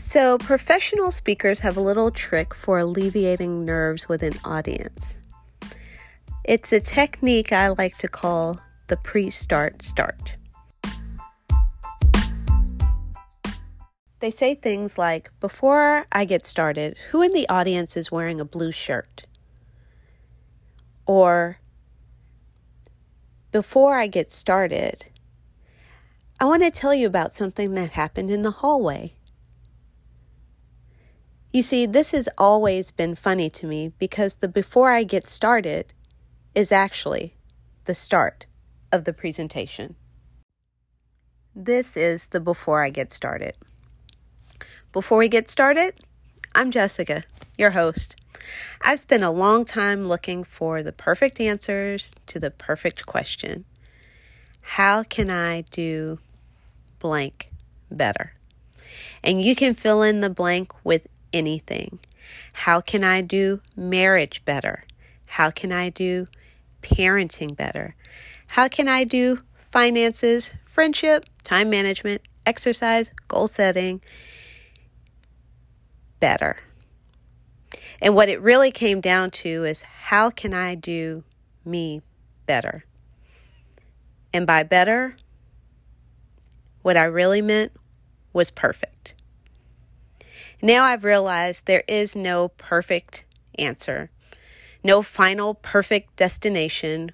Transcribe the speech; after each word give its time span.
So, 0.00 0.38
professional 0.38 1.10
speakers 1.10 1.58
have 1.58 1.76
a 1.76 1.80
little 1.80 2.12
trick 2.12 2.54
for 2.54 2.78
alleviating 2.78 3.64
nerves 3.64 4.08
with 4.08 4.22
an 4.22 4.34
audience. 4.44 5.16
It's 6.44 6.72
a 6.72 6.78
technique 6.78 7.52
I 7.52 7.66
like 7.70 7.98
to 7.98 8.06
call 8.06 8.60
the 8.86 8.96
pre 8.96 9.28
start 9.28 9.82
start. 9.82 10.36
They 14.20 14.30
say 14.30 14.54
things 14.54 14.98
like, 14.98 15.32
Before 15.40 16.06
I 16.12 16.24
get 16.24 16.46
started, 16.46 16.96
who 17.10 17.20
in 17.20 17.32
the 17.32 17.48
audience 17.48 17.96
is 17.96 18.12
wearing 18.12 18.40
a 18.40 18.44
blue 18.44 18.70
shirt? 18.70 19.26
Or, 21.06 21.58
Before 23.50 23.98
I 23.98 24.06
get 24.06 24.30
started, 24.30 25.06
I 26.38 26.44
want 26.44 26.62
to 26.62 26.70
tell 26.70 26.94
you 26.94 27.08
about 27.08 27.32
something 27.32 27.74
that 27.74 27.90
happened 27.90 28.30
in 28.30 28.42
the 28.42 28.52
hallway. 28.52 29.14
You 31.50 31.62
see, 31.62 31.86
this 31.86 32.10
has 32.10 32.28
always 32.36 32.90
been 32.90 33.14
funny 33.14 33.48
to 33.50 33.66
me 33.66 33.92
because 33.98 34.34
the 34.34 34.48
before 34.48 34.92
I 34.92 35.02
get 35.02 35.30
started 35.30 35.94
is 36.54 36.70
actually 36.70 37.36
the 37.84 37.94
start 37.94 38.44
of 38.92 39.04
the 39.04 39.14
presentation. 39.14 39.94
This 41.54 41.96
is 41.96 42.28
the 42.28 42.40
before 42.40 42.84
I 42.84 42.90
get 42.90 43.14
started. 43.14 43.56
Before 44.92 45.18
we 45.18 45.28
get 45.28 45.48
started, 45.48 45.94
I'm 46.54 46.70
Jessica, 46.70 47.24
your 47.56 47.70
host. 47.70 48.14
I've 48.82 49.00
spent 49.00 49.24
a 49.24 49.30
long 49.30 49.64
time 49.64 50.06
looking 50.06 50.44
for 50.44 50.82
the 50.82 50.92
perfect 50.92 51.40
answers 51.40 52.14
to 52.26 52.38
the 52.38 52.50
perfect 52.50 53.06
question 53.06 53.64
How 54.60 55.02
can 55.02 55.30
I 55.30 55.62
do 55.62 56.18
blank 56.98 57.50
better? 57.90 58.34
And 59.22 59.40
you 59.40 59.56
can 59.56 59.72
fill 59.72 60.02
in 60.02 60.20
the 60.20 60.30
blank 60.30 60.72
with 60.84 61.06
anything? 61.32 61.98
How 62.52 62.80
can 62.80 63.04
I 63.04 63.20
do 63.20 63.60
marriage 63.76 64.44
better? 64.44 64.84
How 65.26 65.50
can 65.50 65.72
I 65.72 65.90
do 65.90 66.26
parenting 66.82 67.56
better? 67.56 67.94
How 68.48 68.68
can 68.68 68.88
I 68.88 69.04
do 69.04 69.40
finances, 69.70 70.52
friendship, 70.66 71.26
time 71.44 71.70
management, 71.70 72.22
exercise, 72.46 73.12
goal 73.28 73.48
setting 73.48 74.00
better? 76.20 76.56
And 78.00 78.14
what 78.14 78.28
it 78.28 78.40
really 78.40 78.70
came 78.70 79.00
down 79.00 79.30
to 79.32 79.64
is 79.64 79.82
how 79.82 80.30
can 80.30 80.54
I 80.54 80.74
do 80.74 81.24
me 81.64 82.02
better? 82.46 82.84
And 84.32 84.46
by 84.46 84.62
better, 84.62 85.16
what 86.82 86.96
I 86.96 87.04
really 87.04 87.42
meant 87.42 87.72
was 88.32 88.50
perfect. 88.50 89.14
Now 90.60 90.84
I've 90.84 91.04
realized 91.04 91.66
there 91.66 91.84
is 91.86 92.16
no 92.16 92.48
perfect 92.48 93.24
answer, 93.58 94.10
no 94.82 95.02
final 95.02 95.54
perfect 95.54 96.16
destination 96.16 97.12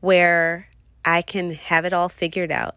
where 0.00 0.68
I 1.04 1.22
can 1.22 1.54
have 1.54 1.84
it 1.84 1.92
all 1.92 2.08
figured 2.08 2.50
out. 2.50 2.76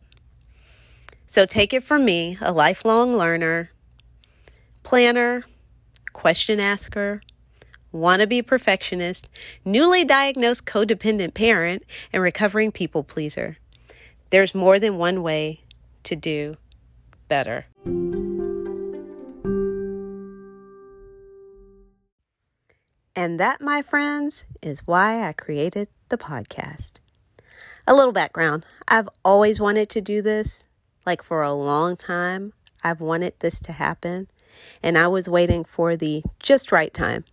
So 1.28 1.45
take 1.45 1.73
it 1.73 1.83
from 1.83 2.06
me, 2.06 2.38
a 2.39 2.52
lifelong 2.52 3.16
learner, 3.16 3.72
planner, 4.83 5.44
question 6.14 6.59
asker, 6.59 7.22
wannabe 7.94 8.45
perfectionist, 8.45 9.28
newly 9.64 10.06
diagnosed 10.06 10.66
codependent 10.66 11.33
parent, 11.33 11.83
and 12.14 12.22
recovering 12.22 12.72
people 12.72 13.03
pleaser. 13.03 13.58
There's 14.30 14.53
more 14.53 14.80
than 14.80 14.98
one 14.98 15.23
way 15.23 15.61
to 16.03 16.16
do 16.16 16.56
better. 17.28 17.66
And 23.15 23.39
that, 23.39 23.61
my 23.61 23.81
friends, 23.81 24.45
is 24.61 24.86
why 24.86 25.27
I 25.27 25.31
created 25.31 25.87
the 26.09 26.17
podcast. 26.17 26.95
A 27.87 27.93
little 27.93 28.11
background 28.11 28.65
I've 28.87 29.08
always 29.23 29.59
wanted 29.59 29.89
to 29.92 30.02
do 30.02 30.21
this, 30.21 30.65
like 31.05 31.23
for 31.23 31.42
a 31.42 31.53
long 31.53 31.95
time. 31.95 32.52
I've 32.83 32.99
wanted 32.99 33.33
this 33.39 33.59
to 33.61 33.71
happen, 33.71 34.27
and 34.83 34.98
I 34.98 35.08
was 35.08 35.30
waiting 35.30 35.64
for 35.64 35.95
the 35.95 36.23
just 36.39 36.71
right 36.71 36.93
time. 36.93 37.23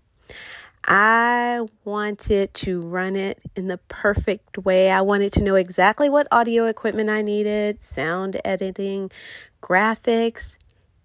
I 0.85 1.67
wanted 1.85 2.55
to 2.55 2.81
run 2.81 3.17
it 3.17 3.41
in 3.55 3.69
the 3.69 3.79
perfect 3.79 4.59
way. 4.59 4.91
I 4.91 5.01
wanted 5.01 5.33
to 5.35 5.43
know 5.43 5.55
exactly 5.57 6.09
what 6.09 6.27
audio 6.31 6.67
equipment 6.67 7.11
I 7.11 7.23
needed, 7.23 7.83
sound 7.83 8.41
editing, 8.45 9.11
graphics, 9.61 10.57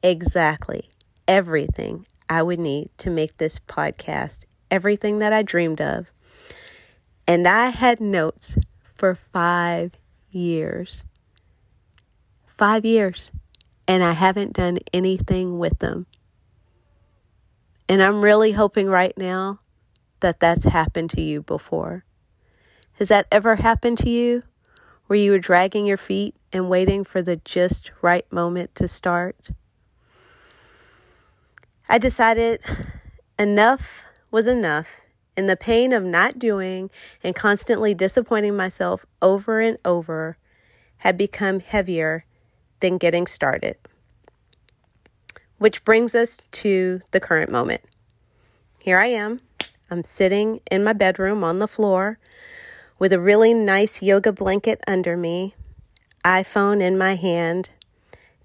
exactly 0.04 0.90
everything 1.28 2.06
I 2.30 2.44
would 2.44 2.60
need 2.60 2.90
to 3.00 3.10
make 3.10 3.38
this 3.38 3.60
podcast 3.60 4.46
everything 4.72 5.20
that 5.20 5.34
I 5.34 5.44
dreamed 5.44 5.82
of. 5.82 6.12
And 7.28 7.48
I 7.48 7.70
had 7.70 8.00
notes 8.00 8.58
for 8.96 9.16
five 9.16 9.94
years. 10.32 11.04
Five 12.46 12.86
years. 12.86 13.32
And 13.88 14.04
I 14.04 14.14
haven't 14.14 14.54
done 14.54 14.80
anything 14.94 15.60
with 15.60 15.80
them. 15.80 16.08
And 17.90 18.02
I'm 18.02 18.22
really 18.22 18.52
hoping 18.52 18.88
right 18.88 19.18
now 19.18 19.60
that 20.20 20.40
that's 20.40 20.66
happened 20.66 21.10
to 21.12 21.22
you 21.22 21.42
before. 21.42 22.04
Has 22.94 23.10
that 23.10 23.28
ever 23.32 23.58
happened 23.58 23.98
to 24.00 24.10
you 24.10 24.44
where 25.06 25.20
you 25.20 25.32
were 25.32 25.40
dragging 25.40 25.86
your 25.86 25.98
feet 25.98 26.36
and 26.52 26.70
waiting 26.70 27.04
for 27.04 27.22
the 27.22 27.38
just 27.38 27.92
right 28.02 28.30
moment 28.32 28.76
to 28.76 28.88
start? 28.88 29.52
I 31.88 31.98
decided 31.98 32.62
enough 33.40 34.06
was 34.38 34.46
enough, 34.46 35.02
and 35.36 35.50
the 35.50 35.58
pain 35.58 35.92
of 35.92 36.04
not 36.04 36.38
doing 36.38 36.92
and 37.24 37.34
constantly 37.34 37.96
disappointing 37.96 38.56
myself 38.56 39.04
over 39.20 39.60
and 39.60 39.80
over 39.84 40.38
had 40.98 41.18
become 41.18 41.60
heavier 41.60 42.24
than 42.80 43.00
getting 43.00 43.26
started. 43.26 43.76
Which 45.58 45.84
brings 45.84 46.14
us 46.14 46.38
to 46.52 47.02
the 47.10 47.20
current 47.20 47.52
moment. 47.52 47.82
Here 48.78 49.00
I 49.00 49.08
am. 49.08 49.40
I'm 49.90 50.04
sitting 50.04 50.62
in 50.70 50.84
my 50.84 50.94
bedroom 50.94 51.44
on 51.44 51.58
the 51.58 51.68
floor 51.68 52.20
with 53.00 53.12
a 53.12 53.20
really 53.20 53.56
nice 53.56 54.04
yoga 54.04 54.32
blanket 54.32 54.80
under 54.88 55.18
me, 55.18 55.56
iPhone 56.24 56.80
in 56.80 56.96
my 56.96 57.16
hand, 57.16 57.72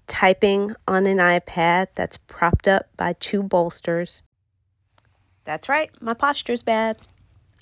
typing 0.07 0.73
on 0.87 1.05
an 1.05 1.19
iPad 1.19 1.89
that's 1.93 2.17
propped 2.17 2.67
up 2.67 2.89
by 2.97 3.13
two 3.13 3.43
bolsters, 3.43 4.23
that's 5.45 5.69
right, 5.69 5.89
my 6.01 6.13
posture's 6.13 6.63
bad. 6.63 6.97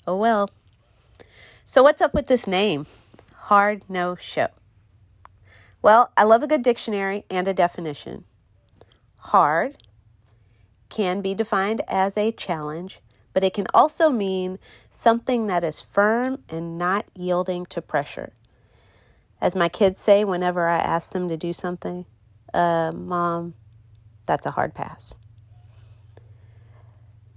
Oh 0.06 0.16
well. 0.16 0.50
So, 1.64 1.82
what's 1.82 2.02
up 2.02 2.14
with 2.14 2.26
this 2.26 2.46
name? 2.46 2.86
Hard 3.34 3.82
No 3.88 4.14
Show. 4.14 4.48
Well, 5.80 6.12
I 6.16 6.24
love 6.24 6.42
a 6.42 6.46
good 6.46 6.62
dictionary 6.62 7.24
and 7.30 7.48
a 7.48 7.54
definition. 7.54 8.24
Hard 9.16 9.76
can 10.88 11.20
be 11.20 11.34
defined 11.34 11.80
as 11.88 12.16
a 12.16 12.30
challenge, 12.30 13.00
but 13.32 13.42
it 13.42 13.54
can 13.54 13.66
also 13.72 14.10
mean 14.10 14.58
something 14.90 15.46
that 15.46 15.64
is 15.64 15.80
firm 15.80 16.42
and 16.48 16.76
not 16.78 17.06
yielding 17.14 17.66
to 17.66 17.80
pressure. 17.80 18.32
As 19.40 19.56
my 19.56 19.68
kids 19.68 19.98
say 19.98 20.24
whenever 20.24 20.68
I 20.68 20.78
ask 20.78 21.12
them 21.12 21.28
to 21.28 21.36
do 21.36 21.52
something, 21.52 22.06
uh, 22.54 22.92
Mom, 22.94 23.54
that's 24.26 24.46
a 24.46 24.52
hard 24.52 24.74
pass. 24.74 25.14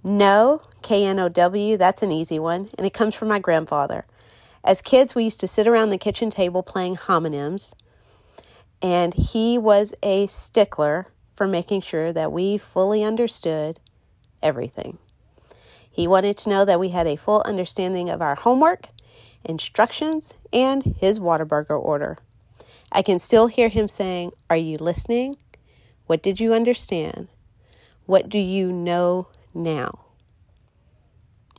No, 0.08 0.62
K 0.84 1.04
N 1.04 1.18
O 1.18 1.30
W, 1.30 1.78
that's 1.78 2.04
an 2.04 2.12
easy 2.12 2.38
one, 2.38 2.70
and 2.78 2.86
it 2.86 2.94
comes 2.94 3.16
from 3.16 3.28
my 3.28 3.40
grandfather. 3.40 4.06
As 4.64 4.84
kids, 4.84 5.16
we 5.16 5.24
used 5.24 5.40
to 5.40 5.48
sit 5.48 5.68
around 5.68 5.90
the 5.90 5.98
kitchen 5.98 6.30
table 6.30 6.62
playing 6.62 6.96
homonyms, 6.96 7.74
and 8.84 9.16
he 9.16 9.58
was 9.58 9.96
a 10.04 10.28
stickler 10.28 11.08
for 11.36 11.48
making 11.48 11.82
sure 11.82 12.14
that 12.14 12.32
we 12.32 12.60
fully 12.60 13.04
understood 13.04 13.80
everything. 14.44 15.00
He 15.90 16.06
wanted 16.06 16.38
to 16.38 16.50
know 16.52 16.66
that 16.66 16.80
we 16.80 16.90
had 16.90 17.08
a 17.08 17.16
full 17.16 17.42
understanding 17.44 18.08
of 18.08 18.22
our 18.22 18.36
homework, 18.36 18.90
instructions, 19.44 20.36
and 20.54 20.84
his 20.84 21.18
Whataburger 21.20 21.84
order. 21.84 22.20
I 22.92 23.02
can 23.02 23.18
still 23.18 23.48
hear 23.48 23.70
him 23.70 23.90
saying, 23.90 24.34
Are 24.52 24.56
you 24.56 24.78
listening? 24.78 25.38
What 26.06 26.22
did 26.22 26.40
you 26.40 26.54
understand? 26.54 27.28
What 28.06 28.30
do 28.30 28.38
you 28.38 28.72
know 28.72 29.30
now. 29.56 30.06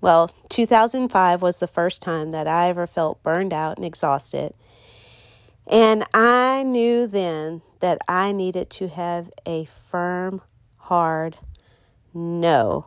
Well, 0.01 0.31
2005 0.51 1.43
was 1.43 1.59
the 1.59 1.67
first 1.67 2.03
time 2.03 2.31
that 2.31 2.47
I 2.47 2.69
ever 2.69 2.87
felt 2.87 3.23
burned 3.23 3.53
out 3.53 3.77
and 3.77 3.85
exhausted. 3.85 4.55
And 5.67 6.05
I 6.15 6.63
knew 6.63 7.07
then 7.07 7.63
that 7.81 7.99
I 8.07 8.33
needed 8.33 8.71
to 8.71 8.89
have 8.89 9.31
a 9.47 9.65
firm, 9.65 10.43
hard 10.77 11.39
no, 12.15 12.87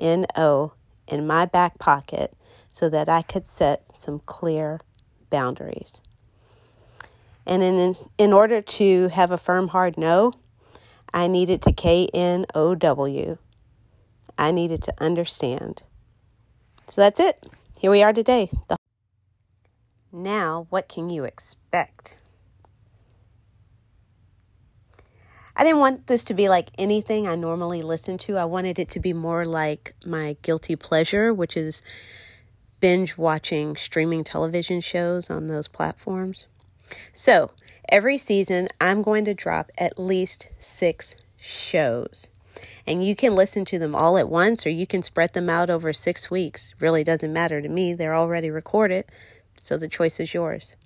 N 0.00 0.26
O, 0.36 0.72
in 1.06 1.26
my 1.26 1.46
back 1.46 1.78
pocket 1.78 2.34
so 2.70 2.88
that 2.88 3.08
I 3.08 3.22
could 3.22 3.46
set 3.46 3.96
some 3.96 4.20
clear 4.26 4.80
boundaries. 5.30 6.02
And 7.46 7.62
in, 7.62 7.94
in 8.18 8.32
order 8.32 8.60
to 8.60 9.08
have 9.08 9.30
a 9.30 9.38
firm, 9.38 9.68
hard 9.68 9.96
no, 9.96 10.32
I 11.12 11.28
needed 11.28 11.62
to 11.62 11.72
K 11.72 12.08
N 12.12 12.46
O 12.54 12.74
W. 12.74 13.38
I 14.38 14.50
needed 14.50 14.82
to 14.84 14.94
understand. 14.98 15.82
So 16.86 17.00
that's 17.00 17.20
it. 17.20 17.44
Here 17.78 17.90
we 17.90 18.02
are 18.02 18.12
today. 18.12 18.50
The 18.68 18.76
now, 20.12 20.68
what 20.70 20.88
can 20.88 21.10
you 21.10 21.24
expect? 21.24 22.16
I 25.56 25.64
didn't 25.64 25.80
want 25.80 26.06
this 26.06 26.24
to 26.24 26.34
be 26.34 26.48
like 26.48 26.70
anything 26.78 27.26
I 27.26 27.34
normally 27.34 27.82
listen 27.82 28.16
to. 28.18 28.36
I 28.36 28.44
wanted 28.44 28.78
it 28.78 28.88
to 28.90 29.00
be 29.00 29.12
more 29.12 29.44
like 29.44 29.94
my 30.06 30.36
guilty 30.42 30.76
pleasure, 30.76 31.34
which 31.34 31.56
is 31.56 31.82
binge 32.80 33.16
watching 33.16 33.76
streaming 33.76 34.22
television 34.24 34.80
shows 34.80 35.30
on 35.30 35.48
those 35.48 35.68
platforms. 35.68 36.46
So, 37.12 37.50
every 37.88 38.18
season, 38.18 38.68
I'm 38.80 39.02
going 39.02 39.24
to 39.24 39.34
drop 39.34 39.72
at 39.78 39.98
least 39.98 40.48
six 40.60 41.16
shows. 41.40 42.28
And 42.86 43.04
you 43.04 43.16
can 43.16 43.34
listen 43.34 43.64
to 43.66 43.78
them 43.78 43.94
all 43.94 44.18
at 44.18 44.28
once 44.28 44.66
or 44.66 44.70
you 44.70 44.86
can 44.86 45.02
spread 45.02 45.32
them 45.32 45.48
out 45.48 45.70
over 45.70 45.92
six 45.92 46.30
weeks. 46.30 46.74
Really 46.80 47.02
doesn't 47.02 47.32
matter 47.32 47.60
to 47.60 47.68
me. 47.68 47.94
They're 47.94 48.14
already 48.14 48.50
recorded, 48.50 49.06
so 49.56 49.76
the 49.76 49.88
choice 49.88 50.20
is 50.20 50.34
yours. 50.34 50.76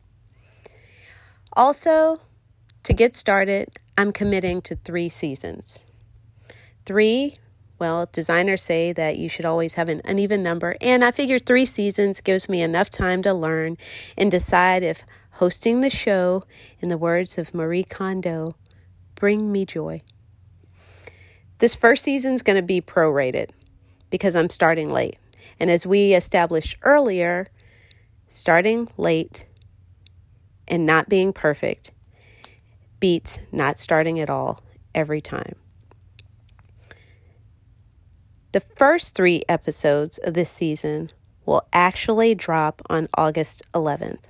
Also, 1.54 2.20
to 2.84 2.92
get 2.92 3.16
started, 3.16 3.68
I'm 3.96 4.12
committing 4.12 4.62
to 4.62 4.76
three 4.76 5.08
seasons. 5.08 5.80
Three, 6.86 7.34
well, 7.78 8.08
designers 8.12 8.62
say 8.62 8.92
that 8.92 9.18
you 9.18 9.28
should 9.28 9.44
always 9.44 9.74
have 9.74 9.88
an 9.88 10.00
uneven 10.04 10.42
number, 10.42 10.76
and 10.80 11.04
I 11.04 11.10
figure 11.10 11.38
three 11.38 11.66
seasons 11.66 12.20
gives 12.20 12.48
me 12.48 12.62
enough 12.62 12.90
time 12.90 13.22
to 13.22 13.34
learn 13.34 13.76
and 14.16 14.30
decide 14.30 14.82
if 14.82 15.04
hosting 15.32 15.80
the 15.80 15.90
show, 15.90 16.44
in 16.80 16.88
the 16.88 16.98
words 16.98 17.38
of 17.38 17.54
Marie 17.54 17.84
Kondo, 17.84 18.56
bring 19.14 19.52
me 19.52 19.64
joy. 19.64 20.02
This 21.58 21.74
first 21.74 22.04
season 22.04 22.32
is 22.34 22.42
going 22.42 22.56
to 22.56 22.62
be 22.62 22.80
prorated 22.80 23.50
because 24.10 24.36
I'm 24.36 24.50
starting 24.50 24.90
late. 24.90 25.18
And 25.58 25.70
as 25.70 25.86
we 25.86 26.14
established 26.14 26.76
earlier, 26.82 27.48
starting 28.28 28.88
late 28.96 29.44
and 30.66 30.86
not 30.86 31.08
being 31.08 31.32
perfect 31.32 31.92
beats 33.00 33.40
not 33.52 33.78
starting 33.78 34.18
at 34.20 34.30
all 34.30 34.62
every 34.94 35.20
time. 35.20 35.54
The 38.52 38.60
first 38.60 39.14
three 39.14 39.42
episodes 39.48 40.18
of 40.18 40.34
this 40.34 40.50
season 40.50 41.10
will 41.44 41.66
actually 41.72 42.34
drop 42.34 42.82
on 42.88 43.08
August 43.14 43.62
11th. 43.74 44.27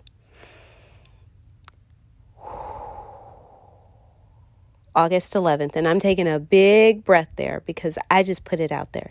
August 4.95 5.35
11th, 5.35 5.77
and 5.77 5.87
I'm 5.87 6.01
taking 6.01 6.29
a 6.29 6.39
big 6.39 7.05
breath 7.05 7.29
there 7.37 7.63
because 7.67 7.99
I 8.11 8.23
just 8.23 8.45
put 8.45 8.61
it 8.61 8.73
out 8.73 8.93
there. 8.93 9.11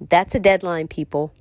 That's 0.00 0.34
a 0.34 0.40
deadline, 0.40 0.88
people. 0.88 1.32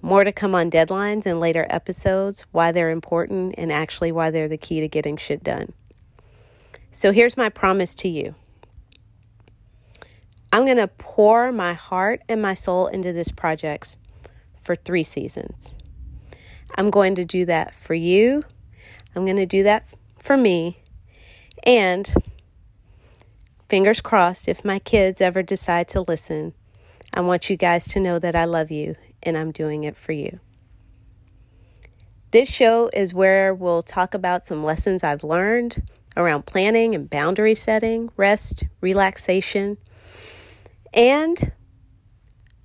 More 0.00 0.24
to 0.24 0.32
come 0.32 0.54
on 0.54 0.70
deadlines 0.70 1.26
and 1.26 1.38
later 1.38 1.66
episodes, 1.70 2.44
why 2.50 2.72
they're 2.72 2.90
important, 2.90 3.54
and 3.56 3.70
actually 3.70 4.10
why 4.10 4.30
they're 4.30 4.48
the 4.48 4.56
key 4.56 4.80
to 4.80 4.88
getting 4.88 5.16
shit 5.16 5.44
done. 5.44 5.72
So 6.90 7.12
here's 7.12 7.36
my 7.36 7.48
promise 7.48 7.94
to 7.96 8.08
you 8.08 8.34
I'm 10.52 10.64
going 10.66 10.76
to 10.76 10.88
pour 10.88 11.50
my 11.52 11.72
heart 11.72 12.20
and 12.28 12.42
my 12.42 12.54
soul 12.54 12.86
into 12.86 13.12
this 13.12 13.30
project 13.30 13.96
for 14.62 14.76
three 14.76 15.04
seasons. 15.04 15.74
I'm 16.76 16.90
going 16.90 17.14
to 17.14 17.24
do 17.24 17.46
that 17.46 17.74
for 17.74 17.94
you. 17.94 18.44
I'm 19.14 19.24
going 19.24 19.36
to 19.36 19.46
do 19.46 19.62
that 19.62 19.86
for 20.18 20.36
me. 20.36 20.82
And 21.64 22.12
fingers 23.72 24.02
crossed, 24.02 24.48
if 24.48 24.66
my 24.66 24.78
kids 24.78 25.22
ever 25.22 25.42
decide 25.42 25.88
to 25.88 26.02
listen, 26.02 26.52
I 27.14 27.22
want 27.22 27.48
you 27.48 27.56
guys 27.56 27.88
to 27.88 28.00
know 28.00 28.18
that 28.18 28.36
I 28.36 28.44
love 28.44 28.70
you 28.70 28.96
and 29.22 29.34
I'm 29.34 29.50
doing 29.50 29.84
it 29.84 29.96
for 29.96 30.12
you. 30.12 30.40
This 32.32 32.50
show 32.50 32.90
is 32.92 33.14
where 33.14 33.54
we'll 33.54 33.82
talk 33.82 34.12
about 34.12 34.46
some 34.46 34.62
lessons 34.62 35.02
I've 35.02 35.24
learned 35.24 35.82
around 36.18 36.44
planning 36.44 36.94
and 36.94 37.08
boundary 37.08 37.54
setting, 37.54 38.10
rest, 38.18 38.64
relaxation. 38.82 39.78
And 40.92 41.52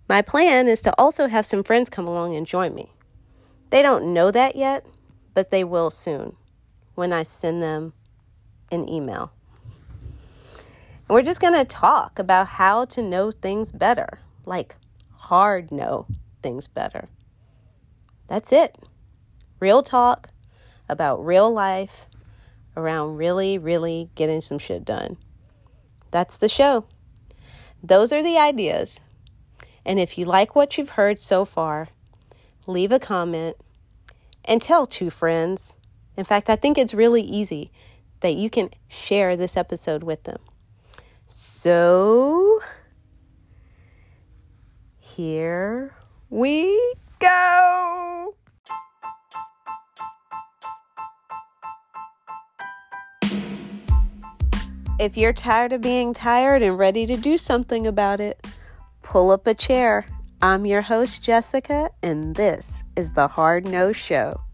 my 0.10 0.22
plan 0.22 0.68
is 0.68 0.82
to 0.82 0.94
also 0.98 1.28
have 1.28 1.46
some 1.46 1.64
friends 1.64 1.90
come 1.90 2.06
along 2.06 2.36
and 2.36 2.46
join 2.46 2.76
me. 2.76 2.92
They 3.70 3.82
don't 3.82 4.14
know 4.14 4.30
that 4.30 4.58
yet, 4.58 4.86
but 5.34 5.52
they 5.52 5.64
will 5.64 5.90
soon 5.90 6.36
when 6.96 7.14
I 7.14 7.24
send 7.24 7.64
them 7.64 7.94
an 8.74 8.90
email. 8.90 9.32
We're 11.10 11.22
just 11.22 11.40
going 11.40 11.54
to 11.54 11.64
talk 11.64 12.20
about 12.20 12.48
how 12.48 12.84
to 12.86 13.02
know 13.02 13.32
things 13.32 13.72
better, 13.72 14.20
like 14.46 14.76
hard 15.16 15.72
know 15.72 16.06
things 16.44 16.68
better. 16.68 17.08
That's 18.28 18.52
it. 18.52 18.76
Real 19.62 19.84
talk 19.84 20.28
about 20.90 21.26
real 21.26 21.50
life 21.50 22.08
around 22.76 23.16
really, 23.16 23.58
really 23.58 24.10
getting 24.16 24.42
some 24.42 24.60
shit 24.60 24.84
done. 24.84 25.16
That's 26.12 26.38
the 26.38 26.50
show. 26.50 26.86
Those 27.82 28.12
are 28.12 28.22
the 28.22 28.38
ideas. 28.38 29.02
And 29.86 30.02
if 30.02 30.18
you 30.18 30.26
like 30.26 30.56
what 30.56 30.78
you've 30.78 30.92
heard 30.92 31.20
so 31.20 31.46
far, 31.46 31.88
leave 32.68 32.92
a 32.92 33.00
comment 33.00 33.56
and 34.44 34.62
tell 34.62 34.86
two 34.86 35.10
friends. 35.10 35.74
In 36.18 36.26
fact, 36.26 36.50
I 36.50 36.58
think 36.58 36.78
it's 36.78 36.94
really 36.94 37.22
easy 37.22 37.72
that 38.20 38.36
you 38.36 38.50
can 38.50 38.72
share 38.90 39.38
this 39.38 39.56
episode 39.56 40.04
with 40.04 40.24
them. 40.24 40.40
So, 41.40 42.62
here 44.98 45.94
we 46.32 46.96
go. 47.20 48.34
If 55.00 55.16
you're 55.16 55.32
tired 55.32 55.74
of 55.74 55.82
being 55.82 56.16
tired 56.16 56.64
and 56.64 56.76
ready 56.76 57.06
to 57.06 57.16
do 57.16 57.38
something 57.38 57.86
about 57.86 58.20
it, 58.20 58.44
pull 59.04 59.30
up 59.30 59.46
a 59.46 59.54
chair. 59.54 60.08
I'm 60.42 60.66
your 60.66 60.82
host, 60.82 61.24
Jessica, 61.24 61.92
and 62.02 62.36
this 62.36 62.84
is 62.96 63.12
the 63.12 63.28
Hard 63.28 63.64
No 63.64 63.92
Show. 63.92 64.47